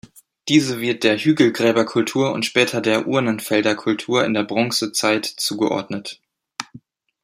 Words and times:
Diese 0.49 0.79
wird 0.81 1.03
der 1.03 1.15
Hügelgräberkultur 1.19 2.33
und 2.33 2.43
später 2.43 2.81
der 2.81 3.05
Urnenfelderkultur 3.07 4.25
in 4.25 4.33
der 4.33 4.41
Bronzezeit 4.41 5.27
zugeordnet. 5.27 6.19